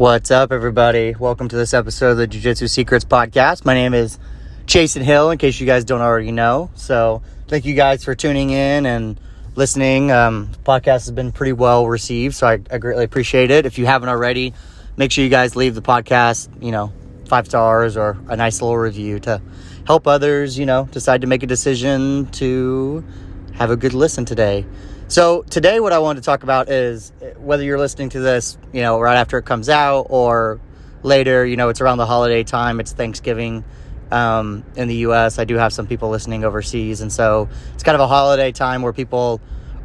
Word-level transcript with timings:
What's 0.00 0.30
up, 0.30 0.50
everybody? 0.50 1.14
Welcome 1.14 1.48
to 1.48 1.56
this 1.56 1.74
episode 1.74 2.12
of 2.12 2.16
the 2.16 2.26
Jiu 2.26 2.40
Jitsu 2.40 2.68
Secrets 2.68 3.04
Podcast. 3.04 3.66
My 3.66 3.74
name 3.74 3.92
is 3.92 4.18
Chasen 4.64 5.02
Hill, 5.02 5.30
in 5.30 5.36
case 5.36 5.60
you 5.60 5.66
guys 5.66 5.84
don't 5.84 6.00
already 6.00 6.32
know. 6.32 6.70
So, 6.74 7.20
thank 7.48 7.66
you 7.66 7.74
guys 7.74 8.02
for 8.02 8.14
tuning 8.14 8.48
in 8.48 8.86
and 8.86 9.20
listening. 9.56 10.10
Um, 10.10 10.52
the 10.52 10.58
podcast 10.60 11.04
has 11.04 11.10
been 11.10 11.32
pretty 11.32 11.52
well 11.52 11.86
received, 11.86 12.34
so 12.34 12.46
I, 12.46 12.60
I 12.70 12.78
greatly 12.78 13.04
appreciate 13.04 13.50
it. 13.50 13.66
If 13.66 13.76
you 13.76 13.84
haven't 13.84 14.08
already, 14.08 14.54
make 14.96 15.12
sure 15.12 15.22
you 15.22 15.28
guys 15.28 15.54
leave 15.54 15.74
the 15.74 15.82
podcast, 15.82 16.48
you 16.62 16.72
know, 16.72 16.94
five 17.26 17.46
stars 17.46 17.98
or 17.98 18.16
a 18.28 18.36
nice 18.36 18.62
little 18.62 18.78
review 18.78 19.20
to 19.20 19.42
help 19.86 20.06
others, 20.06 20.58
you 20.58 20.64
know, 20.64 20.88
decide 20.92 21.20
to 21.20 21.26
make 21.26 21.42
a 21.42 21.46
decision 21.46 22.24
to 22.28 23.04
have 23.52 23.70
a 23.70 23.76
good 23.76 23.92
listen 23.92 24.24
today. 24.24 24.64
So 25.10 25.42
today, 25.42 25.80
what 25.80 25.92
I 25.92 25.98
want 25.98 26.18
to 26.18 26.22
talk 26.22 26.44
about 26.44 26.70
is 26.70 27.12
whether 27.36 27.64
you're 27.64 27.80
listening 27.80 28.10
to 28.10 28.20
this, 28.20 28.56
you 28.72 28.80
know, 28.80 29.00
right 29.00 29.16
after 29.16 29.38
it 29.38 29.42
comes 29.44 29.68
out 29.68 30.06
or 30.08 30.60
later. 31.02 31.44
You 31.44 31.56
know, 31.56 31.68
it's 31.68 31.80
around 31.80 31.98
the 31.98 32.06
holiday 32.06 32.44
time. 32.44 32.78
It's 32.78 32.92
Thanksgiving 32.92 33.64
um, 34.12 34.64
in 34.76 34.86
the 34.86 34.94
U.S. 34.98 35.40
I 35.40 35.44
do 35.44 35.56
have 35.56 35.72
some 35.72 35.88
people 35.88 36.10
listening 36.10 36.44
overseas, 36.44 37.00
and 37.00 37.12
so 37.12 37.48
it's 37.74 37.82
kind 37.82 37.96
of 37.96 38.00
a 38.00 38.06
holiday 38.06 38.52
time 38.52 38.82
where 38.82 38.92
people 38.92 39.40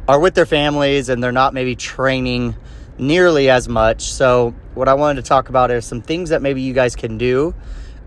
are 0.06 0.20
with 0.20 0.36
their 0.36 0.46
families 0.46 1.08
and 1.08 1.20
they're 1.20 1.32
not 1.32 1.52
maybe 1.52 1.74
training 1.74 2.54
nearly 2.96 3.50
as 3.50 3.68
much. 3.68 4.02
So 4.02 4.54
what 4.74 4.88
I 4.88 4.94
wanted 4.94 5.24
to 5.24 5.28
talk 5.28 5.48
about 5.48 5.72
is 5.72 5.84
some 5.84 6.02
things 6.02 6.30
that 6.30 6.40
maybe 6.40 6.62
you 6.62 6.72
guys 6.72 6.94
can 6.94 7.18
do 7.18 7.52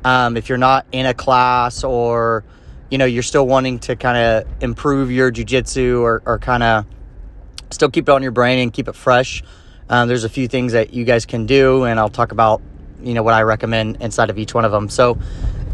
um, 0.06 0.38
if 0.38 0.48
you're 0.48 0.58
not 0.58 0.86
in 0.94 1.06
a 1.06 1.14
class 1.14 1.84
or 1.84 2.46
you 2.90 2.98
know 2.98 3.04
you're 3.04 3.24
still 3.24 3.46
wanting 3.46 3.80
to 3.80 3.98
kind 3.98 4.18
of 4.18 4.64
improve 4.64 5.12
your 5.12 5.34
jujitsu 5.34 6.00
or, 6.00 6.24
or 6.26 6.40
kind 6.40 6.64
of 6.64 6.86
still 7.72 7.90
keep 7.90 8.10
it 8.10 8.12
on 8.12 8.22
your 8.22 8.32
brain 8.32 8.60
and 8.60 8.74
keep 8.74 8.88
it 8.88 8.96
fresh. 8.96 9.44
Um, 9.90 10.08
there's 10.08 10.24
a 10.24 10.30
few 10.30 10.48
things 10.48 10.74
that 10.74 10.94
you 10.94 11.04
guys 11.04 11.26
can 11.26 11.46
do, 11.46 11.84
and 11.84 12.00
I'll 12.00 12.10
talk 12.10 12.32
about 12.32 12.62
you 13.02 13.14
know 13.14 13.24
what 13.24 13.34
I 13.34 13.44
recommend 13.44 13.98
inside 14.02 14.30
of 14.30 14.38
each 14.38 14.54
one 14.54 14.66
of 14.66 14.72
them. 14.72 14.90
So 14.90 15.18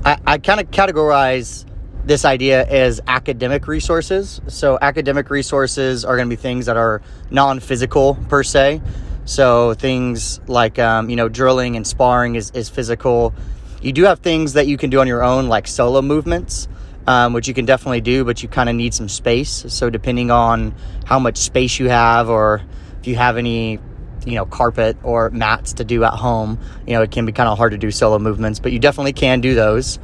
I, 0.03 0.17
I 0.25 0.37
kind 0.37 0.59
of 0.59 0.71
categorize 0.71 1.65
this 2.05 2.23
idea 2.23 2.65
as 2.67 3.01
academic 3.07 3.67
resources. 3.67 4.39
So 4.47 4.77
academic 4.81 5.29
resources 5.29 6.05
are 6.05 6.15
going 6.15 6.29
to 6.29 6.35
be 6.35 6.39
things 6.39 6.67
that 6.67 6.77
are 6.77 7.01
non-physical 7.31 8.15
per 8.29 8.43
se. 8.43 8.81
So 9.25 9.73
things 9.73 10.39
like 10.47 10.77
um, 10.77 11.09
you 11.09 11.15
know 11.15 11.27
drilling 11.27 11.75
and 11.75 11.85
sparring 11.85 12.35
is, 12.35 12.51
is 12.51 12.69
physical. 12.69 13.33
You 13.81 13.91
do 13.91 14.03
have 14.03 14.19
things 14.19 14.53
that 14.53 14.67
you 14.67 14.77
can 14.77 14.89
do 14.89 14.99
on 14.99 15.07
your 15.07 15.23
own, 15.23 15.47
like 15.47 15.67
solo 15.67 16.01
movements 16.01 16.67
um, 17.07 17.33
which 17.33 17.47
you 17.47 17.53
can 17.53 17.65
definitely 17.65 18.01
do, 18.01 18.23
but 18.23 18.41
you 18.41 18.49
kind 18.49 18.69
of 18.69 18.75
need 18.75 18.93
some 18.93 19.09
space. 19.09 19.65
So 19.67 19.89
depending 19.89 20.31
on 20.31 20.75
how 21.05 21.19
much 21.19 21.37
space 21.37 21.79
you 21.79 21.89
have, 21.89 22.29
or 22.29 22.61
if 22.99 23.07
you 23.07 23.15
have 23.15 23.37
any, 23.37 23.79
you 24.25 24.35
know, 24.35 24.45
carpet 24.45 24.97
or 25.03 25.29
mats 25.29 25.73
to 25.73 25.83
do 25.83 26.03
at 26.03 26.13
home, 26.13 26.59
you 26.87 26.93
know, 26.93 27.01
it 27.01 27.11
can 27.11 27.25
be 27.25 27.31
kind 27.31 27.47
of 27.47 27.57
hard 27.57 27.71
to 27.71 27.77
do 27.77 27.91
solo 27.91 28.17
movements, 28.19 28.59
but 28.59 28.71
you 28.71 28.79
definitely 28.79 29.13
can 29.13 29.41
do 29.41 29.53
those. 29.53 29.99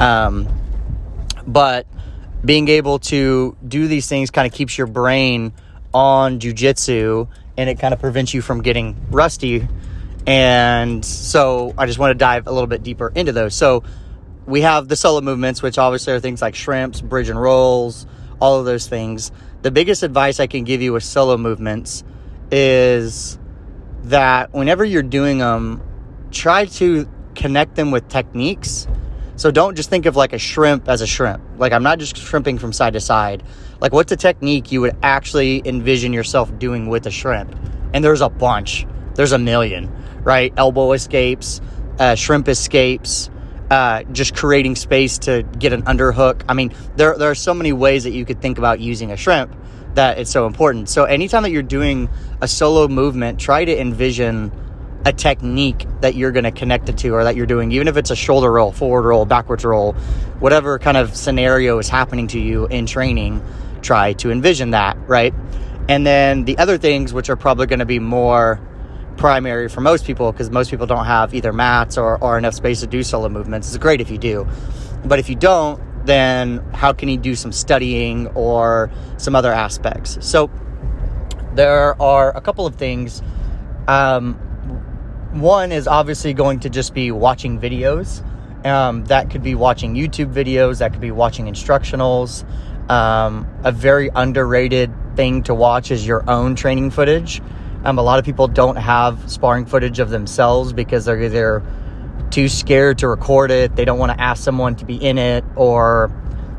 Um, 0.00 0.48
but 1.46 1.86
being 2.44 2.68
able 2.68 2.98
to 2.98 3.56
do 3.66 3.86
these 3.88 4.08
things 4.08 4.30
kind 4.30 4.46
of 4.46 4.52
keeps 4.52 4.76
your 4.78 4.86
brain 4.86 5.52
on 5.92 6.38
jujitsu 6.38 7.28
and 7.56 7.70
it 7.70 7.78
kind 7.78 7.94
of 7.94 8.00
prevents 8.00 8.34
you 8.34 8.42
from 8.42 8.62
getting 8.62 8.96
rusty. 9.10 9.66
And 10.26 11.04
so 11.04 11.74
I 11.78 11.86
just 11.86 11.98
want 11.98 12.10
to 12.10 12.14
dive 12.14 12.46
a 12.46 12.52
little 12.52 12.66
bit 12.66 12.82
deeper 12.82 13.12
into 13.14 13.32
those. 13.32 13.54
So 13.54 13.84
we 14.46 14.60
have 14.60 14.88
the 14.88 14.96
solo 14.96 15.20
movements, 15.20 15.62
which 15.62 15.78
obviously 15.78 16.12
are 16.12 16.20
things 16.20 16.40
like 16.40 16.54
shrimps, 16.54 17.00
bridge 17.00 17.28
and 17.28 17.40
rolls, 17.40 18.06
all 18.40 18.58
of 18.58 18.64
those 18.64 18.86
things. 18.86 19.32
The 19.62 19.70
biggest 19.70 20.02
advice 20.02 20.38
I 20.40 20.46
can 20.46 20.64
give 20.64 20.82
you 20.82 20.92
with 20.92 21.02
solo 21.02 21.36
movements 21.36 22.04
is 22.50 23.38
that 24.04 24.52
whenever 24.54 24.84
you're 24.84 25.02
doing 25.02 25.38
them, 25.38 25.82
try 26.30 26.66
to 26.66 27.08
connect 27.34 27.74
them 27.74 27.90
with 27.90 28.08
techniques. 28.08 28.86
So 29.34 29.50
don't 29.50 29.74
just 29.74 29.90
think 29.90 30.06
of 30.06 30.16
like 30.16 30.32
a 30.32 30.38
shrimp 30.38 30.88
as 30.88 31.00
a 31.00 31.06
shrimp. 31.06 31.42
Like 31.58 31.72
I'm 31.72 31.82
not 31.82 31.98
just 31.98 32.16
shrimping 32.16 32.58
from 32.58 32.72
side 32.72 32.92
to 32.92 33.00
side. 33.00 33.42
Like 33.80 33.92
what's 33.92 34.12
a 34.12 34.16
technique 34.16 34.70
you 34.70 34.80
would 34.80 34.96
actually 35.02 35.60
envision 35.64 36.12
yourself 36.12 36.56
doing 36.58 36.88
with 36.88 37.06
a 37.06 37.10
shrimp? 37.10 37.54
And 37.92 38.04
there's 38.04 38.20
a 38.20 38.28
bunch. 38.28 38.86
There's 39.14 39.32
a 39.32 39.38
million, 39.38 39.90
right? 40.22 40.52
Elbow 40.56 40.92
escapes, 40.92 41.60
uh, 41.98 42.14
shrimp 42.14 42.48
escapes, 42.48 43.30
uh, 43.70 44.02
just 44.04 44.36
creating 44.36 44.76
space 44.76 45.18
to 45.18 45.42
get 45.58 45.72
an 45.72 45.82
underhook. 45.82 46.42
I 46.48 46.54
mean, 46.54 46.72
there, 46.96 47.16
there 47.16 47.30
are 47.30 47.34
so 47.34 47.54
many 47.54 47.72
ways 47.72 48.04
that 48.04 48.12
you 48.12 48.24
could 48.24 48.40
think 48.40 48.58
about 48.58 48.80
using 48.80 49.10
a 49.10 49.16
shrimp 49.16 49.54
that 49.94 50.18
it's 50.18 50.30
so 50.30 50.46
important. 50.46 50.88
So, 50.88 51.04
anytime 51.04 51.42
that 51.42 51.50
you're 51.50 51.62
doing 51.62 52.08
a 52.40 52.48
solo 52.48 52.86
movement, 52.86 53.40
try 53.40 53.64
to 53.64 53.80
envision 53.80 54.52
a 55.04 55.12
technique 55.12 55.86
that 56.00 56.14
you're 56.14 56.32
going 56.32 56.44
to 56.44 56.50
connect 56.50 56.88
it 56.88 56.98
to 56.98 57.10
or 57.10 57.24
that 57.24 57.36
you're 57.36 57.46
doing, 57.46 57.72
even 57.72 57.88
if 57.88 57.96
it's 57.96 58.10
a 58.10 58.16
shoulder 58.16 58.50
roll, 58.50 58.72
forward 58.72 59.02
roll, 59.02 59.24
backwards 59.24 59.64
roll, 59.64 59.92
whatever 60.40 60.78
kind 60.78 60.96
of 60.96 61.16
scenario 61.16 61.78
is 61.78 61.88
happening 61.88 62.26
to 62.26 62.40
you 62.40 62.66
in 62.66 62.86
training, 62.86 63.42
try 63.82 64.12
to 64.14 64.30
envision 64.30 64.70
that, 64.70 64.96
right? 65.06 65.32
And 65.88 66.04
then 66.04 66.44
the 66.44 66.58
other 66.58 66.76
things, 66.78 67.12
which 67.12 67.30
are 67.30 67.36
probably 67.36 67.66
going 67.66 67.78
to 67.78 67.86
be 67.86 68.00
more 68.00 68.60
primary 69.16 69.68
for 69.68 69.80
most 69.80 70.04
people 70.04 70.32
because 70.32 70.50
most 70.50 70.70
people 70.70 70.86
don't 70.86 71.06
have 71.06 71.34
either 71.34 71.52
mats 71.52 71.96
or, 71.98 72.22
or 72.22 72.38
enough 72.38 72.54
space 72.54 72.80
to 72.80 72.86
do 72.86 73.02
solo 73.02 73.28
movements. 73.28 73.68
It's 73.68 73.78
great 73.78 74.00
if 74.00 74.10
you 74.10 74.18
do. 74.18 74.46
But 75.04 75.18
if 75.18 75.28
you 75.28 75.36
don't, 75.36 75.80
then 76.06 76.58
how 76.72 76.92
can 76.92 77.08
you 77.08 77.16
do 77.16 77.34
some 77.34 77.52
studying 77.52 78.28
or 78.28 78.90
some 79.16 79.34
other 79.34 79.52
aspects? 79.52 80.18
So 80.20 80.50
there 81.54 82.00
are 82.00 82.36
a 82.36 82.40
couple 82.40 82.66
of 82.66 82.76
things. 82.76 83.22
Um, 83.88 84.34
one 85.32 85.72
is 85.72 85.86
obviously 85.86 86.32
going 86.34 86.60
to 86.60 86.70
just 86.70 86.94
be 86.94 87.10
watching 87.10 87.60
videos. 87.60 88.24
Um, 88.64 89.04
that 89.06 89.30
could 89.30 89.42
be 89.42 89.54
watching 89.54 89.94
YouTube 89.94 90.32
videos, 90.32 90.78
that 90.78 90.92
could 90.92 91.00
be 91.00 91.10
watching 91.10 91.46
instructionals. 91.46 92.44
Um, 92.90 93.48
a 93.64 93.72
very 93.72 94.10
underrated 94.14 94.92
thing 95.16 95.42
to 95.44 95.54
watch 95.54 95.90
is 95.90 96.06
your 96.06 96.28
own 96.28 96.54
training 96.54 96.90
footage. 96.90 97.42
Um, 97.86 98.00
a 98.00 98.02
lot 98.02 98.18
of 98.18 98.24
people 98.24 98.48
don't 98.48 98.74
have 98.74 99.30
sparring 99.30 99.64
footage 99.64 100.00
of 100.00 100.10
themselves 100.10 100.72
because 100.72 101.04
they're 101.04 101.22
either 101.22 101.62
too 102.32 102.48
scared 102.48 102.98
to 102.98 103.06
record 103.06 103.52
it, 103.52 103.76
they 103.76 103.84
don't 103.84 104.00
want 104.00 104.10
to 104.10 104.20
ask 104.20 104.42
someone 104.42 104.74
to 104.74 104.84
be 104.84 104.96
in 104.96 105.18
it, 105.18 105.44
or 105.54 106.10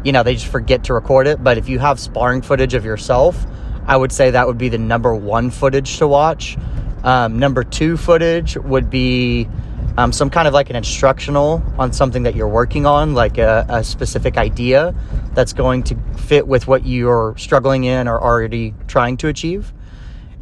you 0.06 0.14
know, 0.14 0.24
they 0.24 0.36
just 0.36 0.48
forget 0.48 0.86
to 0.86 0.94
record 0.94 1.28
it. 1.28 1.44
But 1.44 1.58
if 1.58 1.68
you 1.68 1.80
have 1.80 2.00
sparring 2.00 2.42
footage 2.42 2.74
of 2.76 2.86
yourself, 2.86 3.46
I 3.86 3.98
would 3.98 4.14
say 4.14 4.32
that 4.32 4.48
would 4.48 4.58
be 4.58 4.70
the 4.70 4.78
number 4.78 5.14
one 5.14 5.50
footage 5.50 5.98
to 5.98 6.08
watch. 6.08 6.58
Um, 7.04 7.40
number 7.40 7.66
two 7.66 7.98
footage 7.98 8.56
would 8.56 8.90
be 8.90 9.50
um, 9.98 10.14
some 10.14 10.30
kind 10.30 10.48
of 10.48 10.54
like 10.54 10.70
an 10.70 10.78
instructional 10.78 11.62
on 11.78 11.92
something 11.92 12.24
that 12.24 12.36
you're 12.36 12.48
working 12.48 12.86
on, 12.86 13.16
like 13.16 13.38
a, 13.38 13.66
a, 13.68 13.84
specific 13.84 14.38
idea 14.38 14.96
that's 15.34 15.52
going 15.52 15.84
to 15.84 15.98
fit 16.16 16.48
with 16.48 16.68
what 16.68 16.86
you're 16.86 17.36
struggling 17.38 17.84
in 17.84 18.08
or 18.08 18.22
already 18.22 18.74
trying 18.88 19.18
to 19.18 19.28
achieve. 19.28 19.74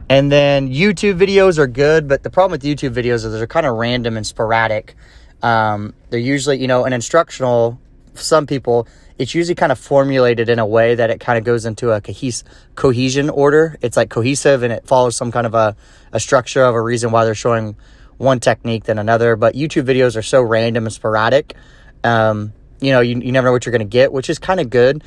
And 0.09 0.31
then 0.31 0.69
YouTube 0.69 1.17
videos 1.17 1.57
are 1.57 1.67
good, 1.67 2.07
but 2.07 2.23
the 2.23 2.29
problem 2.29 2.51
with 2.51 2.63
YouTube 2.63 2.93
videos 2.93 3.25
is 3.25 3.31
they're 3.31 3.47
kind 3.47 3.65
of 3.65 3.75
random 3.75 4.17
and 4.17 4.25
sporadic. 4.25 4.95
Um, 5.41 5.93
they're 6.09 6.19
usually, 6.19 6.59
you 6.59 6.67
know, 6.67 6.85
an 6.85 6.93
instructional, 6.93 7.79
some 8.13 8.45
people, 8.45 8.87
it's 9.17 9.33
usually 9.33 9.55
kind 9.55 9.71
of 9.71 9.79
formulated 9.79 10.49
in 10.49 10.59
a 10.59 10.65
way 10.65 10.95
that 10.95 11.09
it 11.09 11.19
kind 11.19 11.37
of 11.37 11.43
goes 11.43 11.65
into 11.65 11.91
a 11.91 12.01
cohes- 12.01 12.43
cohesion 12.75 13.29
order. 13.29 13.77
It's 13.81 13.95
like 13.95 14.09
cohesive 14.09 14.61
and 14.61 14.73
it 14.73 14.85
follows 14.85 15.15
some 15.15 15.31
kind 15.31 15.47
of 15.47 15.53
a, 15.53 15.75
a 16.11 16.19
structure 16.19 16.63
of 16.63 16.75
a 16.75 16.81
reason 16.81 17.11
why 17.11 17.25
they're 17.25 17.33
showing 17.33 17.75
one 18.17 18.39
technique 18.39 18.83
than 18.83 18.99
another. 18.99 19.35
But 19.35 19.55
YouTube 19.55 19.85
videos 19.85 20.17
are 20.17 20.21
so 20.21 20.41
random 20.41 20.85
and 20.85 20.93
sporadic. 20.93 21.55
Um, 22.03 22.53
you 22.81 22.91
know, 22.91 22.99
you, 22.99 23.19
you 23.19 23.31
never 23.31 23.47
know 23.47 23.51
what 23.53 23.65
you're 23.65 23.71
going 23.71 23.79
to 23.79 23.85
get, 23.85 24.11
which 24.11 24.29
is 24.29 24.37
kind 24.37 24.59
of 24.59 24.69
good. 24.69 25.03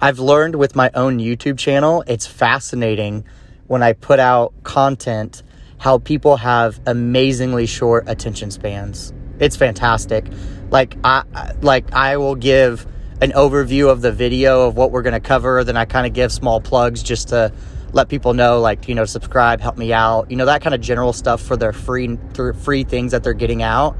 I've 0.00 0.18
learned 0.18 0.56
with 0.56 0.74
my 0.74 0.90
own 0.94 1.18
YouTube 1.18 1.56
channel, 1.58 2.02
it's 2.08 2.26
fascinating 2.26 3.24
when 3.72 3.82
I 3.82 3.94
put 3.94 4.20
out 4.20 4.52
content 4.64 5.42
how 5.78 5.96
people 5.96 6.36
have 6.36 6.78
amazingly 6.84 7.64
short 7.64 8.06
attention 8.06 8.50
spans. 8.50 9.14
It's 9.38 9.56
fantastic. 9.56 10.26
Like 10.68 10.98
I 11.02 11.24
like 11.62 11.90
I 11.94 12.18
will 12.18 12.34
give 12.34 12.86
an 13.22 13.32
overview 13.32 13.90
of 13.90 14.02
the 14.02 14.12
video 14.12 14.68
of 14.68 14.76
what 14.76 14.90
we're 14.90 15.00
going 15.00 15.14
to 15.14 15.26
cover, 15.26 15.64
then 15.64 15.78
I 15.78 15.86
kind 15.86 16.06
of 16.06 16.12
give 16.12 16.30
small 16.30 16.60
plugs 16.60 17.02
just 17.02 17.28
to 17.28 17.50
let 17.92 18.10
people 18.10 18.34
know 18.34 18.60
like, 18.60 18.88
you 18.88 18.94
know, 18.94 19.06
subscribe, 19.06 19.62
help 19.62 19.78
me 19.78 19.90
out. 19.94 20.30
You 20.30 20.36
know, 20.36 20.44
that 20.44 20.60
kind 20.60 20.74
of 20.74 20.82
general 20.82 21.14
stuff 21.14 21.40
for 21.40 21.56
their 21.56 21.72
free 21.72 22.18
free 22.60 22.84
things 22.84 23.12
that 23.12 23.24
they're 23.24 23.32
getting 23.32 23.62
out. 23.62 23.96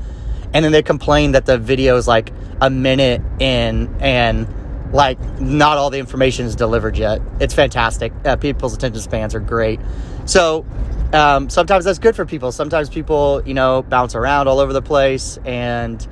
And 0.53 0.63
then 0.63 0.73
they 0.73 0.83
complain 0.83 1.33
that 1.33 1.47
the 1.47 1.57
video 1.57 1.97
is 1.97 2.07
like 2.07 2.31
a 2.61 2.69
minute 2.69 3.23
in 3.41 3.97
and 4.01 4.47
like 4.93 5.19
not 5.41 5.79
all 5.79 5.91
the 5.91 5.99
information 5.99 6.47
is 6.47 6.55
delivered 6.55 6.97
yet. 6.97 7.21
It's 7.41 7.55
fantastic. 7.55 8.13
Uh, 8.25 8.37
people's 8.37 8.75
attention 8.75 9.01
spans 9.01 9.35
are 9.35 9.41
great. 9.41 9.81
So 10.27 10.67
um, 11.13 11.51
sometimes 11.51 11.85
that's 11.85 11.99
good 11.99 12.15
for 12.15 12.27
people. 12.27 12.53
Sometimes 12.53 12.89
people, 12.89 13.43
you 13.45 13.55
know, 13.55 13.83
bounce 13.83 14.15
around 14.15 14.49
all 14.49 14.59
over 14.59 14.73
the 14.73 14.83
place 14.83 15.39
and, 15.45 16.07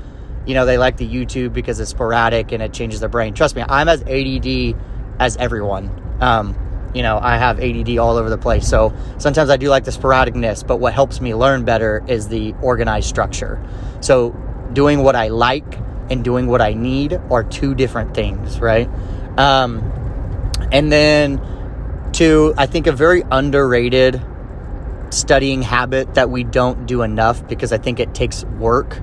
you 0.47 0.55
know, 0.55 0.67
they 0.67 0.79
like 0.79 0.97
the 0.97 1.09
YouTube 1.09 1.53
because 1.53 1.79
it's 1.79 1.91
sporadic 1.91 2.53
and 2.53 2.62
it 2.62 2.73
changes 2.73 3.00
their 3.00 3.09
brain. 3.09 3.35
Trust 3.35 3.55
me, 3.55 3.65
I'm 3.69 3.88
as 3.88 4.03
ADD 4.03 4.77
as 5.19 5.37
everyone. 5.37 5.91
Um, 6.21 6.56
you 6.94 7.03
know, 7.03 7.19
I 7.23 7.37
have 7.37 7.61
ADD 7.61 7.99
all 7.99 8.17
over 8.17 8.29
the 8.29 8.38
place. 8.38 8.67
So 8.67 8.93
sometimes 9.19 9.49
I 9.49 9.56
do 9.56 9.69
like 9.69 9.85
the 9.85 9.93
sporadicness, 9.93 10.67
but 10.67 10.79
what 10.79 10.93
helps 10.93 11.21
me 11.21 11.35
learn 11.35 11.65
better 11.65 12.03
is 12.09 12.29
the 12.29 12.55
organized 12.62 13.09
structure. 13.09 13.62
So 14.00 14.31
doing 14.73 15.03
what 15.03 15.15
I 15.15 15.29
like 15.29 15.79
and 16.11 16.25
doing 16.25 16.47
what 16.47 16.61
I 16.61 16.75
need 16.75 17.15
are 17.31 17.45
two 17.45 17.75
different 17.75 18.15
things, 18.15 18.61
right? 18.61 18.89
Um, 19.39 19.79
and 20.73 20.91
then, 20.91 21.41
two, 22.12 22.53
I 22.59 22.67
think 22.67 22.87
a 22.87 22.93
very 22.93 23.23
underrated 23.31 24.21
studying 25.11 25.62
habit 25.62 26.15
that 26.15 26.31
we 26.31 26.45
don't 26.45 26.87
do 26.87 27.03
enough 27.03 27.47
because 27.49 27.73
I 27.73 27.79
think 27.79 28.01
it 28.01 28.15
takes 28.15 28.45
work 28.45 29.01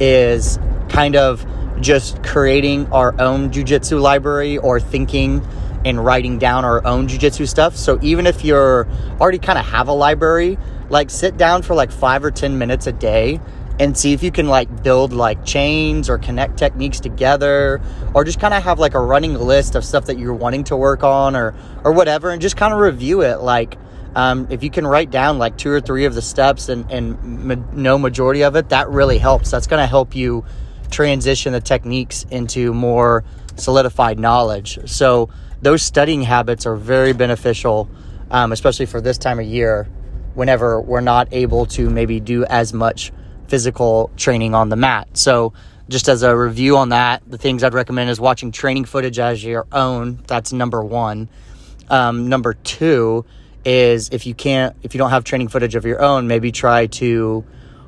is 0.00 0.58
kind 0.88 1.16
of 1.16 1.46
just 1.80 2.22
creating 2.22 2.90
our 2.92 3.18
own 3.20 3.50
jujitsu 3.50 4.00
library 4.00 4.58
or 4.58 4.80
thinking 4.80 5.46
and 5.84 6.04
writing 6.04 6.38
down 6.38 6.64
our 6.64 6.84
own 6.86 7.06
jujitsu 7.06 7.48
stuff. 7.48 7.76
So 7.76 7.98
even 8.02 8.26
if 8.26 8.44
you're 8.44 8.88
already 9.20 9.38
kind 9.38 9.58
of 9.58 9.66
have 9.66 9.88
a 9.88 9.92
library, 9.92 10.58
like 10.88 11.10
sit 11.10 11.36
down 11.36 11.62
for 11.62 11.74
like 11.74 11.90
five 11.90 12.24
or 12.24 12.30
10 12.30 12.58
minutes 12.58 12.86
a 12.86 12.92
day 12.92 13.40
and 13.78 13.96
see 13.96 14.12
if 14.12 14.22
you 14.22 14.30
can 14.30 14.48
like 14.48 14.82
build 14.82 15.12
like 15.12 15.44
chains 15.44 16.08
or 16.08 16.18
connect 16.18 16.56
techniques 16.56 17.00
together 17.00 17.80
or 18.14 18.24
just 18.24 18.40
kind 18.40 18.54
of 18.54 18.62
have 18.62 18.78
like 18.78 18.94
a 18.94 19.00
running 19.00 19.34
list 19.34 19.74
of 19.74 19.84
stuff 19.84 20.06
that 20.06 20.18
you're 20.18 20.34
wanting 20.34 20.64
to 20.64 20.76
work 20.76 21.02
on 21.02 21.36
or 21.36 21.54
or 21.84 21.92
whatever 21.92 22.30
and 22.30 22.40
just 22.40 22.56
kind 22.56 22.72
of 22.72 22.80
review 22.80 23.22
it. 23.22 23.40
Like 23.40 23.76
um, 24.14 24.46
if 24.50 24.62
you 24.62 24.70
can 24.70 24.86
write 24.86 25.10
down 25.10 25.38
like 25.38 25.58
two 25.58 25.70
or 25.70 25.80
three 25.80 26.06
of 26.06 26.14
the 26.14 26.22
steps 26.22 26.68
and 26.68 26.90
and 26.90 27.22
ma- 27.22 27.72
know 27.72 27.98
majority 27.98 28.42
of 28.42 28.56
it 28.56 28.70
that 28.70 28.88
really 28.88 29.18
helps. 29.18 29.50
That's 29.50 29.66
going 29.66 29.82
to 29.82 29.86
help 29.86 30.16
you 30.16 30.44
transition 30.90 31.52
the 31.52 31.60
techniques 31.60 32.24
into 32.30 32.72
more 32.72 33.24
solidified 33.56 34.18
knowledge. 34.18 34.78
So 34.88 35.28
those 35.60 35.82
studying 35.82 36.22
habits 36.22 36.64
are 36.64 36.76
very 36.76 37.12
beneficial 37.12 37.90
um, 38.30 38.52
especially 38.52 38.86
for 38.86 39.00
this 39.00 39.18
time 39.18 39.38
of 39.38 39.46
year 39.46 39.84
whenever 40.34 40.80
we're 40.80 41.00
not 41.00 41.28
able 41.32 41.66
to 41.66 41.88
maybe 41.88 42.20
do 42.20 42.44
as 42.44 42.72
much 42.72 43.12
physical 43.48 44.10
training 44.16 44.54
on 44.54 44.68
the 44.68 44.76
mat. 44.76 45.08
So, 45.16 45.52
just 45.88 46.08
as 46.08 46.22
a 46.22 46.36
review 46.36 46.76
on 46.76 46.88
that, 46.88 47.22
the 47.28 47.38
things 47.38 47.62
I'd 47.62 47.74
recommend 47.74 48.10
is 48.10 48.18
watching 48.18 48.50
training 48.50 48.86
footage 48.86 49.18
as 49.20 49.44
your 49.44 49.66
own. 49.70 50.20
That's 50.26 50.52
number 50.52 50.84
one. 50.84 51.28
Um, 51.88 52.28
number 52.28 52.54
two 52.54 53.24
is 53.64 54.08
if 54.10 54.26
you 54.26 54.34
can't, 54.34 54.74
if 54.82 54.94
you 54.94 54.98
don't 54.98 55.10
have 55.10 55.24
training 55.24 55.48
footage 55.48 55.74
of 55.74 55.84
your 55.84 56.02
own, 56.02 56.26
maybe 56.26 56.50
try 56.50 56.86
to 56.86 57.44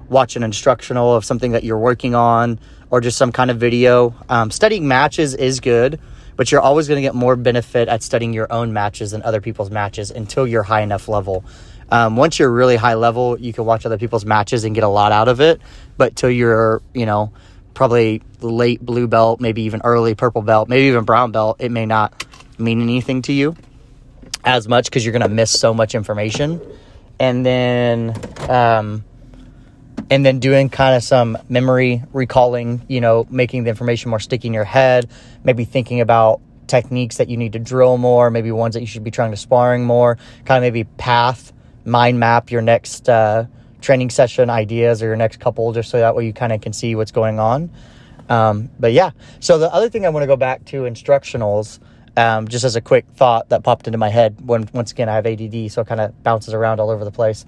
watch 0.09 0.37
an 0.37 0.43
instructional 0.43 1.15
of 1.15 1.25
something 1.25 1.53
that 1.53 1.65
you're 1.65 1.79
working 1.79 2.15
on 2.15 2.59
or 2.91 3.01
just 3.01 3.19
some 3.19 3.33
kind 3.33 3.51
of 3.51 3.59
video. 3.59 4.15
Um, 4.29 4.51
studying 4.51 4.89
matches 4.89 5.35
is 5.35 5.61
good, 5.61 6.01
but 6.37 6.51
you're 6.51 6.61
always 6.61 6.89
going 6.89 6.97
to 6.97 7.03
get 7.03 7.15
more 7.15 7.37
benefit 7.37 7.89
at 7.89 8.03
studying 8.03 8.33
your 8.33 8.51
own 8.53 8.73
matches 8.73 9.11
than 9.11 9.23
other 9.23 9.41
people's 9.41 9.71
matches 9.71 10.11
until 10.11 10.47
you're 10.47 10.63
high 10.63 10.83
enough 10.83 11.09
level. 11.09 11.45
Um, 11.91 12.17
once 12.17 12.39
you're 12.39 12.51
really 12.51 12.77
high 12.77 12.95
level, 12.95 13.39
you 13.39 13.53
can 13.53 13.65
watch 13.65 13.87
other 13.87 13.99
people's 13.99 14.25
matches 14.25 14.65
and 14.65 14.75
get 14.75 14.85
a 14.85 14.89
lot 14.89 15.13
out 15.13 15.29
of 15.29 15.41
it. 15.41 15.61
But 15.97 16.17
till 16.17 16.31
you're, 16.31 16.83
you 16.95 17.07
know, 17.07 17.33
probably 17.75 18.23
late 18.41 18.85
blue 18.85 19.07
belt, 19.07 19.41
maybe 19.41 19.63
even 19.63 19.81
early 19.85 20.15
purple 20.15 20.43
belt, 20.43 20.69
maybe 20.69 20.87
even 20.87 21.05
brown 21.05 21.33
belt, 21.33 21.57
it 21.61 21.71
may 21.71 21.87
not 21.87 22.27
mean 22.59 22.83
anything 22.83 23.23
to 23.23 23.33
you 23.33 23.57
as 24.45 24.69
much 24.69 24.87
because 24.87 25.05
you're 25.05 25.13
going 25.13 25.23
to 25.23 25.29
miss 25.29 25.51
so 25.51 25.73
much 25.73 25.95
information. 25.95 26.61
And 27.21 27.45
then, 27.45 28.15
um, 28.49 29.05
and 30.11 30.25
then 30.25 30.39
doing 30.41 30.69
kind 30.69 30.97
of 30.97 31.03
some 31.03 31.39
memory 31.49 32.03
recalling, 32.13 32.83
you 32.89 33.01
know, 33.01 33.27
making 33.31 33.65
the 33.65 33.71
information 33.71 34.11
more 34.11 34.21
sticky 34.21 34.49
in 34.49 34.55
your 34.55 34.65
head, 34.65 35.11
maybe 35.43 35.65
thinking 35.65 36.01
about 36.01 36.41
techniques 36.67 37.17
that 37.17 37.29
you 37.29 37.37
need 37.37 37.55
to 37.55 37.59
drill 37.59 37.99
more, 37.99 38.31
maybe 38.31 38.53
ones 38.53 38.75
that 38.75 38.81
you 38.81 38.87
should 38.87 39.05
be 39.05 39.11
trying 39.11 39.31
to 39.31 39.37
sparring 39.37 39.85
more, 39.85 40.19
kind 40.45 40.59
of 40.59 40.63
maybe 40.63 40.85
path 40.85 41.53
mind 41.89 42.21
map 42.21 42.51
your 42.51 42.63
next 42.63 43.09
uh, 43.09 43.47
training 43.81 44.11
session 44.11 44.51
ideas 44.51 45.03
or 45.03 45.07
your 45.07 45.17
next 45.17 45.41
couple, 45.41 45.73
just 45.73 45.91
so 45.91 45.99
that 45.99 46.15
way 46.15 46.27
you 46.27 46.33
kind 46.33 46.53
of 46.53 46.61
can 46.61 46.73
see 46.73 46.95
what's 46.95 47.13
going 47.13 47.39
on. 47.39 47.71
Um, 48.29 48.71
but 48.79 48.93
yeah, 48.93 49.11
so 49.41 49.59
the 49.59 49.73
other 49.73 49.89
thing 49.89 50.05
I 50.05 50.11
want 50.11 50.23
to 50.23 50.27
go 50.27 50.37
back 50.37 50.65
to 50.67 50.83
instructionals, 50.83 51.79
um, 52.17 52.49
just 52.49 52.65
as 52.65 52.77
a 52.77 52.81
quick 52.81 53.07
thought 53.15 53.49
that 53.49 53.63
popped 53.63 53.87
into 53.87 53.99
my 53.99 54.09
head 54.11 54.37
when 54.47 54.69
once 54.73 54.93
again 54.93 55.09
I 55.09 55.15
have 55.15 55.27
ADD, 55.27 55.71
so 55.73 55.83
it 55.83 55.87
kind 55.87 56.01
of 56.01 56.23
bounces 56.23 56.53
around 56.53 56.81
all 56.81 56.91
over 56.91 57.05
the 57.05 57.11
place. 57.11 57.47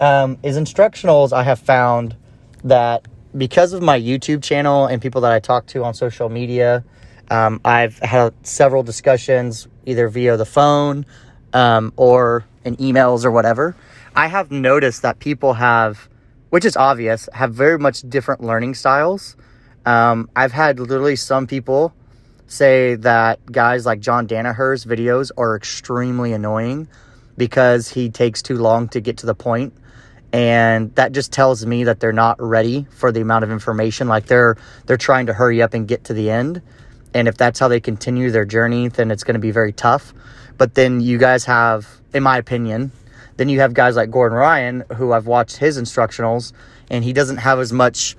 Um, 0.00 0.38
is 0.42 0.56
instructionals 0.56 1.32
I 1.32 1.42
have 1.42 1.58
found 1.58 2.16
that 2.64 3.06
because 3.36 3.72
of 3.72 3.82
my 3.82 4.00
YouTube 4.00 4.42
channel 4.42 4.86
and 4.86 5.00
people 5.00 5.20
that 5.22 5.32
I 5.32 5.38
talk 5.38 5.66
to 5.68 5.84
on 5.84 5.94
social 5.94 6.28
media, 6.28 6.84
um, 7.30 7.60
I've 7.64 7.98
had 7.98 8.34
several 8.46 8.82
discussions 8.82 9.68
either 9.86 10.08
via 10.08 10.36
the 10.36 10.46
phone 10.46 11.04
um, 11.52 11.92
or 11.96 12.44
in 12.68 12.76
emails 12.76 13.24
or 13.24 13.32
whatever, 13.32 13.74
I 14.14 14.28
have 14.28 14.50
noticed 14.52 15.02
that 15.02 15.18
people 15.18 15.54
have, 15.54 16.08
which 16.50 16.64
is 16.64 16.76
obvious, 16.76 17.28
have 17.32 17.52
very 17.54 17.78
much 17.78 18.02
different 18.08 18.42
learning 18.42 18.74
styles. 18.74 19.36
Um, 19.84 20.30
I've 20.36 20.52
had 20.52 20.78
literally 20.78 21.16
some 21.16 21.46
people 21.46 21.92
say 22.46 22.94
that 22.96 23.44
guys 23.50 23.84
like 23.84 24.00
John 24.00 24.26
Danaher's 24.26 24.84
videos 24.84 25.30
are 25.36 25.56
extremely 25.56 26.32
annoying 26.32 26.88
because 27.36 27.88
he 27.88 28.10
takes 28.10 28.42
too 28.42 28.56
long 28.56 28.88
to 28.88 29.00
get 29.00 29.18
to 29.18 29.26
the 29.26 29.34
point 29.34 29.72
and 30.32 30.94
that 30.96 31.12
just 31.12 31.32
tells 31.32 31.64
me 31.64 31.84
that 31.84 32.00
they're 32.00 32.12
not 32.12 32.40
ready 32.40 32.86
for 32.90 33.12
the 33.12 33.20
amount 33.20 33.44
of 33.44 33.50
information 33.50 34.08
like 34.08 34.26
they're 34.26 34.56
they're 34.86 34.98
trying 34.98 35.26
to 35.26 35.32
hurry 35.32 35.62
up 35.62 35.72
and 35.72 35.88
get 35.88 36.04
to 36.04 36.12
the 36.12 36.30
end 36.30 36.60
and 37.14 37.28
if 37.28 37.36
that's 37.36 37.58
how 37.58 37.68
they 37.68 37.80
continue 37.80 38.30
their 38.30 38.44
journey 38.44 38.88
then 38.88 39.10
it's 39.10 39.24
going 39.24 39.34
to 39.34 39.40
be 39.40 39.50
very 39.50 39.72
tough 39.72 40.12
but 40.58 40.74
then 40.74 41.00
you 41.00 41.16
guys 41.16 41.44
have, 41.46 41.88
in 42.12 42.22
my 42.22 42.36
opinion, 42.36 42.92
then 43.36 43.48
you 43.48 43.60
have 43.60 43.72
guys 43.72 43.96
like 43.96 44.10
Gordon 44.10 44.36
Ryan, 44.36 44.84
who 44.96 45.12
I've 45.12 45.26
watched 45.26 45.56
his 45.56 45.80
instructionals, 45.80 46.52
and 46.90 47.04
he 47.04 47.12
doesn't 47.12 47.38
have 47.38 47.60
as 47.60 47.72
much 47.72 48.16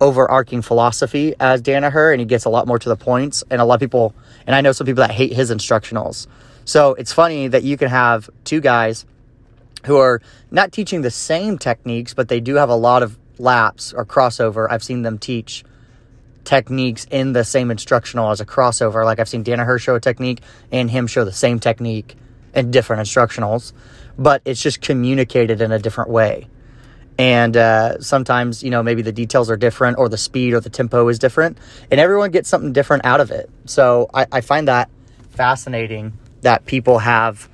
overarching 0.00 0.62
philosophy 0.62 1.34
as 1.38 1.62
Danaher, 1.62 2.10
and 2.10 2.20
he 2.20 2.26
gets 2.26 2.46
a 2.46 2.50
lot 2.50 2.66
more 2.66 2.78
to 2.78 2.88
the 2.88 2.96
points. 2.96 3.44
And 3.50 3.60
a 3.60 3.64
lot 3.64 3.74
of 3.74 3.80
people, 3.80 4.14
and 4.46 4.56
I 4.56 4.62
know 4.62 4.72
some 4.72 4.86
people 4.86 5.02
that 5.02 5.12
hate 5.12 5.32
his 5.32 5.50
instructionals. 5.50 6.26
So 6.64 6.94
it's 6.94 7.12
funny 7.12 7.48
that 7.48 7.62
you 7.62 7.76
can 7.76 7.88
have 7.88 8.30
two 8.44 8.60
guys 8.60 9.04
who 9.84 9.98
are 9.98 10.20
not 10.50 10.72
teaching 10.72 11.02
the 11.02 11.10
same 11.10 11.58
techniques, 11.58 12.14
but 12.14 12.28
they 12.28 12.40
do 12.40 12.54
have 12.54 12.70
a 12.70 12.74
lot 12.74 13.02
of 13.02 13.18
laps 13.38 13.92
or 13.92 14.04
crossover. 14.04 14.66
I've 14.70 14.82
seen 14.82 15.02
them 15.02 15.18
teach 15.18 15.64
techniques 16.44 17.06
in 17.10 17.32
the 17.32 17.44
same 17.44 17.70
instructional 17.70 18.30
as 18.30 18.40
a 18.40 18.46
crossover. 18.46 19.04
Like 19.04 19.20
I've 19.20 19.28
seen 19.28 19.44
Danaher 19.44 19.80
show 19.80 19.94
a 19.94 20.00
technique 20.00 20.40
and 20.70 20.90
him 20.90 21.06
show 21.06 21.24
the 21.24 21.32
same 21.32 21.60
technique 21.60 22.16
in 22.54 22.70
different 22.70 23.06
instructionals, 23.06 23.72
but 24.18 24.42
it's 24.44 24.60
just 24.60 24.80
communicated 24.80 25.60
in 25.60 25.72
a 25.72 25.78
different 25.78 26.10
way. 26.10 26.48
And 27.18 27.56
uh, 27.56 28.00
sometimes, 28.00 28.62
you 28.62 28.70
know, 28.70 28.82
maybe 28.82 29.02
the 29.02 29.12
details 29.12 29.50
are 29.50 29.56
different 29.56 29.98
or 29.98 30.08
the 30.08 30.18
speed 30.18 30.54
or 30.54 30.60
the 30.60 30.70
tempo 30.70 31.08
is 31.08 31.18
different, 31.18 31.58
and 31.90 32.00
everyone 32.00 32.30
gets 32.30 32.48
something 32.48 32.72
different 32.72 33.04
out 33.04 33.20
of 33.20 33.30
it. 33.30 33.50
So 33.66 34.08
I, 34.12 34.26
I 34.32 34.40
find 34.40 34.68
that 34.68 34.90
fascinating 35.30 36.18
that 36.40 36.66
people 36.66 36.98
have 36.98 37.48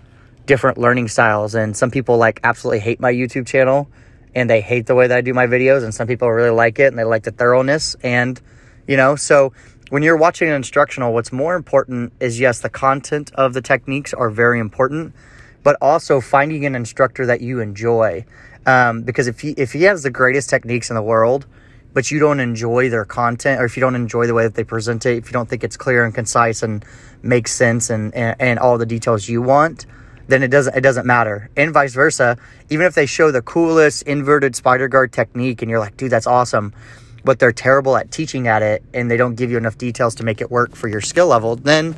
different 0.47 0.78
learning 0.78 1.09
styles. 1.09 1.54
And 1.54 1.76
some 1.76 1.90
people 1.90 2.16
like 2.16 2.40
absolutely 2.42 2.80
hate 2.80 3.00
my 3.00 3.12
YouTube 3.12 3.47
channel 3.47 3.88
and 4.35 4.49
they 4.49 4.61
hate 4.61 4.87
the 4.87 4.95
way 4.95 5.07
that 5.07 5.16
I 5.16 5.21
do 5.21 5.35
my 5.35 5.47
videos, 5.47 5.83
and 5.83 5.95
some 5.95 6.07
people 6.07 6.30
really 6.30 6.50
like 6.50 6.78
it 6.78 6.87
and 6.87 6.99
they 6.99 7.04
like 7.04 7.25
the 7.25 7.30
thoroughness 7.30 7.97
and 8.02 8.40
you 8.88 8.97
know, 8.97 9.14
so 9.14 9.52
when 9.90 10.02
you're 10.02 10.16
watching 10.16 10.49
an 10.49 10.54
instructional, 10.54 11.12
what's 11.12 11.30
more 11.30 11.54
important 11.54 12.12
is 12.18 12.40
yes, 12.40 12.61
the 12.61 12.71
content 12.71 13.30
of 13.35 13.54
the 13.54 13.62
techniques 13.62 14.12
are 14.12 14.30
very 14.30 14.59
important, 14.59 15.14
but 15.62 15.76
also 15.80 16.21
finding 16.21 16.66
an 16.66 16.75
instructor 16.75 17.26
that 17.26 17.40
you 17.40 17.61
enjoy. 17.61 18.25
Um, 18.66 19.02
because 19.02 19.28
if 19.28 19.40
he 19.40 19.50
if 19.52 19.73
he 19.73 19.85
has 19.85 20.02
the 20.02 20.11
greatest 20.11 20.50
techniques 20.50 20.90
in 20.90 20.97
the 20.97 21.02
world, 21.02 21.47
but 21.95 22.11
you 22.11 22.18
don't 22.18 22.40
enjoy 22.40 22.88
their 22.88 23.04
content, 23.04 23.61
or 23.61 23.64
if 23.64 23.76
you 23.76 23.80
don't 23.80 23.95
enjoy 23.95 24.26
the 24.26 24.35
way 24.35 24.42
that 24.42 24.54
they 24.54 24.64
present 24.64 25.07
it, 25.07 25.18
if 25.18 25.26
you 25.26 25.33
don't 25.33 25.49
think 25.49 25.62
it's 25.62 25.76
clear 25.76 26.04
and 26.04 26.14
concise 26.14 26.62
and 26.62 26.85
makes 27.23 27.52
sense 27.52 27.90
and, 27.90 28.14
and, 28.14 28.37
and 28.40 28.59
all 28.59 28.78
the 28.78 28.87
details 28.87 29.28
you 29.28 29.40
want, 29.42 29.87
then 30.28 30.42
it 30.42 30.49
doesn't 30.49 30.76
it 30.76 30.80
doesn't 30.83 31.07
matter. 31.07 31.50
And 31.57 31.73
vice 31.73 31.95
versa. 31.95 32.37
Even 32.71 32.87
if 32.87 32.95
they 32.95 33.07
show 33.07 33.30
the 33.30 33.42
coolest 33.42 34.02
inverted 34.02 34.57
spider 34.57 34.88
guard 34.88 35.12
technique 35.12 35.62
and 35.62 35.71
you're 35.71 35.80
like, 35.80 35.97
dude, 35.97 36.11
that's 36.11 36.26
awesome 36.26 36.73
but 37.25 37.38
they're 37.38 37.52
terrible 37.52 37.96
at 37.96 38.10
teaching 38.10 38.48
at 38.48 38.62
it 38.62 38.82
and 38.94 39.10
they 39.10 39.16
don't 39.16 39.34
give 39.34 39.50
you 39.50 39.56
enough 39.56 39.78
details 39.78 40.14
to 40.16 40.25
make 40.25 40.40
it 40.40 40.50
work 40.50 40.75
for 40.75 40.88
your 40.88 41.00
skill 41.00 41.26
level, 41.26 41.56
then 41.56 41.96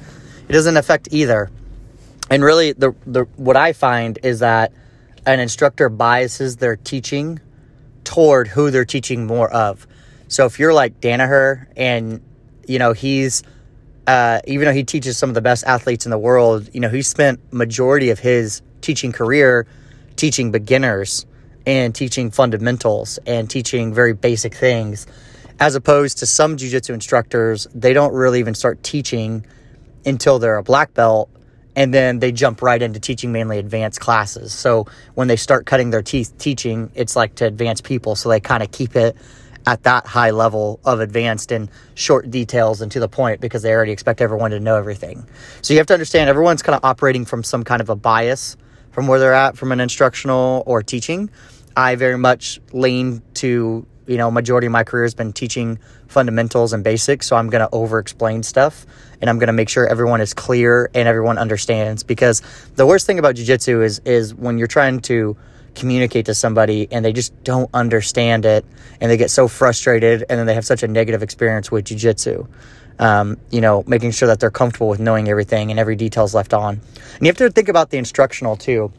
it 0.48 0.52
doesn't 0.52 0.76
affect 0.76 1.08
either. 1.12 1.50
And 2.30 2.44
really 2.44 2.72
the 2.72 2.94
the 3.06 3.24
what 3.36 3.56
I 3.56 3.72
find 3.72 4.18
is 4.22 4.38
that 4.40 4.72
an 5.26 5.40
instructor 5.40 5.88
biases 5.88 6.56
their 6.56 6.76
teaching 6.76 7.40
toward 8.04 8.48
who 8.48 8.70
they're 8.70 8.84
teaching 8.84 9.26
more 9.26 9.50
of. 9.50 9.86
So 10.28 10.46
if 10.46 10.58
you're 10.58 10.72
like 10.72 11.00
Danaher 11.00 11.66
and 11.76 12.22
you 12.66 12.78
know 12.78 12.92
he's 12.92 13.42
uh, 14.06 14.40
even 14.46 14.66
though 14.66 14.72
he 14.72 14.84
teaches 14.84 15.18
some 15.18 15.28
of 15.28 15.34
the 15.34 15.40
best 15.40 15.64
athletes 15.64 16.06
in 16.06 16.10
the 16.10 16.18
world, 16.18 16.70
you 16.72 16.80
know 16.80 16.88
he 16.88 17.02
spent 17.02 17.52
majority 17.52 18.10
of 18.10 18.18
his 18.18 18.62
teaching 18.80 19.12
career 19.12 19.66
teaching 20.16 20.50
beginners 20.50 21.26
and 21.66 21.94
teaching 21.94 22.30
fundamentals 22.30 23.18
and 23.26 23.48
teaching 23.50 23.92
very 23.92 24.12
basic 24.12 24.54
things 24.54 25.06
as 25.58 25.74
opposed 25.74 26.18
to 26.18 26.26
some 26.26 26.56
jiu-jitsu 26.56 26.92
instructors 26.94 27.66
they 27.74 27.92
don't 27.92 28.14
really 28.14 28.38
even 28.38 28.54
start 28.54 28.82
teaching 28.82 29.44
until 30.06 30.38
they're 30.38 30.56
a 30.56 30.62
black 30.62 30.94
belt 30.94 31.28
and 31.76 31.94
then 31.94 32.18
they 32.18 32.32
jump 32.32 32.62
right 32.62 32.80
into 32.80 33.00
teaching 33.00 33.32
mainly 33.32 33.58
advanced 33.58 34.00
classes. 34.00 34.52
So 34.52 34.86
when 35.14 35.28
they 35.28 35.36
start 35.36 35.66
cutting 35.66 35.90
their 35.90 36.02
teeth 36.02 36.36
teaching, 36.38 36.90
it's 36.94 37.16
like 37.16 37.36
to 37.36 37.46
advance 37.46 37.80
people. 37.80 38.16
So 38.16 38.28
they 38.28 38.40
kind 38.40 38.62
of 38.62 38.70
keep 38.70 38.96
it 38.96 39.16
at 39.66 39.82
that 39.84 40.06
high 40.06 40.30
level 40.30 40.80
of 40.84 41.00
advanced 41.00 41.52
and 41.52 41.70
short 41.94 42.30
details 42.30 42.80
and 42.80 42.90
to 42.92 43.00
the 43.00 43.08
point 43.08 43.40
because 43.40 43.62
they 43.62 43.72
already 43.72 43.92
expect 43.92 44.20
everyone 44.20 44.50
to 44.50 44.60
know 44.60 44.76
everything. 44.76 45.24
So 45.62 45.74
you 45.74 45.78
have 45.78 45.86
to 45.88 45.92
understand 45.92 46.28
everyone's 46.28 46.62
kind 46.62 46.74
of 46.74 46.84
operating 46.84 47.24
from 47.24 47.44
some 47.44 47.62
kind 47.62 47.80
of 47.80 47.88
a 47.88 47.96
bias 47.96 48.56
from 48.90 49.06
where 49.06 49.18
they're 49.18 49.34
at 49.34 49.56
from 49.56 49.72
an 49.72 49.80
instructional 49.80 50.62
or 50.66 50.82
teaching. 50.82 51.30
I 51.76 51.94
very 51.94 52.18
much 52.18 52.60
lean 52.72 53.22
to, 53.34 53.86
you 54.06 54.16
know, 54.16 54.30
majority 54.30 54.66
of 54.66 54.72
my 54.72 54.84
career 54.84 55.04
has 55.04 55.14
been 55.14 55.32
teaching 55.32 55.78
fundamentals 56.08 56.72
and 56.72 56.82
basics, 56.82 57.26
so 57.26 57.36
I'm 57.36 57.48
going 57.48 57.66
to 57.66 57.68
over 57.72 57.98
explain 57.98 58.42
stuff 58.42 58.84
and 59.20 59.28
I'm 59.30 59.38
going 59.38 59.48
to 59.48 59.52
make 59.52 59.68
sure 59.68 59.86
everyone 59.86 60.20
is 60.20 60.34
clear 60.34 60.90
and 60.94 61.08
everyone 61.08 61.38
understands 61.38 62.02
because 62.02 62.42
the 62.74 62.86
worst 62.86 63.06
thing 63.06 63.18
about 63.18 63.36
jiu-jitsu 63.36 63.82
is 63.82 64.00
is 64.04 64.34
when 64.34 64.58
you're 64.58 64.66
trying 64.66 65.00
to 65.02 65.36
communicate 65.74 66.26
to 66.26 66.34
somebody 66.34 66.88
and 66.90 67.04
they 67.04 67.12
just 67.12 67.44
don't 67.44 67.70
understand 67.72 68.44
it 68.44 68.64
and 69.00 69.10
they 69.10 69.16
get 69.16 69.30
so 69.30 69.46
frustrated 69.46 70.24
and 70.28 70.38
then 70.38 70.46
they 70.46 70.54
have 70.54 70.66
such 70.66 70.82
a 70.82 70.88
negative 70.88 71.22
experience 71.22 71.70
with 71.70 71.84
jiu-jitsu 71.84 72.46
um, 73.00 73.36
you 73.50 73.60
know 73.60 73.82
making 73.86 74.12
sure 74.12 74.28
that 74.28 74.38
they're 74.38 74.50
comfortable 74.50 74.88
with 74.88 75.00
knowing 75.00 75.28
everything 75.28 75.70
and 75.70 75.80
every 75.80 75.96
detail 75.96 76.24
is 76.24 76.34
left 76.34 76.54
on 76.54 76.74
and 77.14 77.20
you 77.20 77.26
have 77.26 77.36
to 77.36 77.50
think 77.50 77.68
about 77.68 77.90
the 77.90 77.98
instructional 77.98 78.56
too 78.56 78.92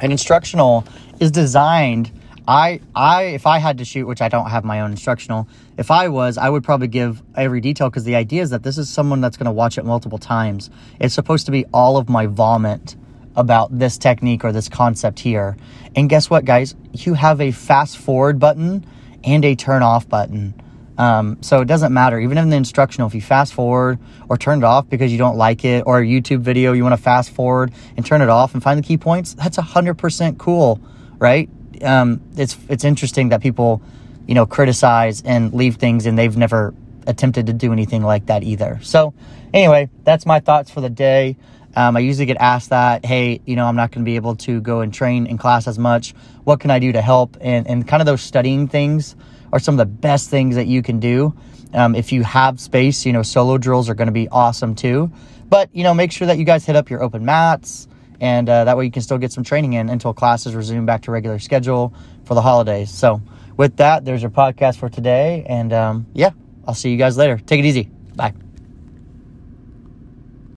an 0.00 0.10
instructional 0.10 0.84
is 1.20 1.30
designed 1.30 2.10
I 2.48 2.80
I 2.94 3.24
if 3.24 3.46
I 3.46 3.58
had 3.58 3.78
to 3.78 3.84
shoot, 3.84 4.06
which 4.06 4.20
I 4.20 4.28
don't 4.28 4.50
have 4.50 4.64
my 4.64 4.80
own 4.80 4.92
instructional, 4.92 5.48
if 5.76 5.90
I 5.90 6.08
was, 6.08 6.38
I 6.38 6.48
would 6.48 6.62
probably 6.62 6.86
give 6.86 7.22
every 7.34 7.60
detail 7.60 7.90
because 7.90 8.04
the 8.04 8.14
idea 8.14 8.42
is 8.42 8.50
that 8.50 8.62
this 8.62 8.78
is 8.78 8.88
someone 8.88 9.20
that's 9.20 9.36
going 9.36 9.46
to 9.46 9.52
watch 9.52 9.78
it 9.78 9.84
multiple 9.84 10.18
times. 10.18 10.70
It's 11.00 11.14
supposed 11.14 11.46
to 11.46 11.52
be 11.52 11.64
all 11.72 11.96
of 11.96 12.08
my 12.08 12.26
vomit 12.26 12.94
about 13.34 13.76
this 13.76 13.98
technique 13.98 14.44
or 14.44 14.52
this 14.52 14.68
concept 14.68 15.18
here. 15.18 15.56
And 15.96 16.08
guess 16.08 16.30
what, 16.30 16.44
guys? 16.44 16.74
You 16.92 17.14
have 17.14 17.40
a 17.40 17.50
fast 17.50 17.98
forward 17.98 18.38
button 18.38 18.86
and 19.24 19.44
a 19.44 19.54
turn 19.56 19.82
off 19.82 20.08
button. 20.08 20.54
Um, 20.98 21.38
so 21.42 21.60
it 21.60 21.66
doesn't 21.66 21.92
matter. 21.92 22.18
Even 22.18 22.38
in 22.38 22.50
the 22.50 22.56
instructional, 22.56 23.06
if 23.06 23.14
you 23.14 23.20
fast 23.20 23.52
forward 23.54 23.98
or 24.28 24.38
turn 24.38 24.58
it 24.58 24.64
off 24.64 24.88
because 24.88 25.12
you 25.12 25.18
don't 25.18 25.36
like 25.36 25.64
it, 25.64 25.84
or 25.86 26.00
a 26.00 26.04
YouTube 26.04 26.40
video 26.40 26.72
you 26.72 26.82
want 26.82 26.94
to 26.94 27.02
fast 27.02 27.30
forward 27.30 27.72
and 27.96 28.04
turn 28.04 28.22
it 28.22 28.28
off 28.28 28.54
and 28.54 28.62
find 28.62 28.78
the 28.78 28.86
key 28.86 28.96
points, 28.96 29.34
that's 29.34 29.58
100% 29.58 30.38
cool, 30.38 30.80
right? 31.18 31.48
Um, 31.82 32.22
it's 32.36 32.56
it's 32.68 32.84
interesting 32.84 33.28
that 33.28 33.42
people, 33.42 33.82
you 34.26 34.34
know, 34.34 34.46
criticize 34.46 35.22
and 35.22 35.52
leave 35.52 35.76
things 35.76 36.06
and 36.06 36.18
they've 36.18 36.36
never 36.36 36.74
attempted 37.06 37.46
to 37.46 37.52
do 37.52 37.72
anything 37.72 38.02
like 38.02 38.26
that 38.26 38.42
either. 38.42 38.80
So, 38.82 39.14
anyway, 39.52 39.90
that's 40.04 40.26
my 40.26 40.40
thoughts 40.40 40.70
for 40.70 40.80
the 40.80 40.90
day. 40.90 41.36
Um, 41.76 41.96
I 41.96 42.00
usually 42.00 42.24
get 42.24 42.38
asked 42.38 42.70
that, 42.70 43.04
hey, 43.04 43.40
you 43.44 43.54
know, 43.54 43.66
I'm 43.66 43.76
not 43.76 43.92
going 43.92 44.04
to 44.04 44.08
be 44.08 44.16
able 44.16 44.34
to 44.36 44.60
go 44.62 44.80
and 44.80 44.92
train 44.92 45.26
in 45.26 45.36
class 45.36 45.68
as 45.68 45.78
much. 45.78 46.14
What 46.44 46.58
can 46.58 46.70
I 46.70 46.78
do 46.78 46.92
to 46.92 47.02
help? 47.02 47.36
And, 47.40 47.68
and 47.68 47.86
kind 47.86 48.00
of 48.00 48.06
those 48.06 48.22
studying 48.22 48.66
things 48.66 49.14
are 49.52 49.58
some 49.58 49.74
of 49.74 49.78
the 49.78 49.86
best 49.86 50.30
things 50.30 50.56
that 50.56 50.66
you 50.66 50.82
can 50.82 50.98
do. 51.00 51.36
Um, 51.74 51.94
if 51.94 52.12
you 52.12 52.22
have 52.22 52.58
space, 52.58 53.04
you 53.04 53.12
know, 53.12 53.22
solo 53.22 53.58
drills 53.58 53.90
are 53.90 53.94
going 53.94 54.06
to 54.06 54.12
be 54.12 54.28
awesome 54.28 54.74
too. 54.74 55.12
But, 55.48 55.68
you 55.74 55.84
know, 55.84 55.92
make 55.92 56.12
sure 56.12 56.26
that 56.26 56.38
you 56.38 56.44
guys 56.44 56.64
hit 56.64 56.76
up 56.76 56.88
your 56.88 57.02
open 57.02 57.24
mats 57.24 57.86
and 58.20 58.48
uh, 58.48 58.64
that 58.64 58.76
way 58.78 58.86
you 58.86 58.90
can 58.90 59.02
still 59.02 59.18
get 59.18 59.32
some 59.32 59.44
training 59.44 59.74
in 59.74 59.90
until 59.90 60.14
classes 60.14 60.54
resume 60.54 60.86
back 60.86 61.02
to 61.02 61.10
regular 61.10 61.38
schedule 61.38 61.92
for 62.24 62.34
the 62.34 62.42
holidays. 62.42 62.90
So, 62.90 63.20
with 63.56 63.76
that, 63.76 64.04
there's 64.04 64.22
your 64.22 64.30
podcast 64.30 64.76
for 64.76 64.88
today. 64.88 65.44
And 65.48 65.72
um, 65.72 66.06
yeah, 66.14 66.30
I'll 66.66 66.74
see 66.74 66.90
you 66.90 66.96
guys 66.96 67.16
later. 67.16 67.38
Take 67.38 67.60
it 67.60 67.64
easy. 67.64 67.90
Bye. 68.14 68.45